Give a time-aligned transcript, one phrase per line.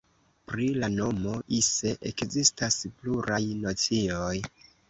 [0.51, 4.35] Pri la nomo "Ise" ekzistas pluraj nocioj.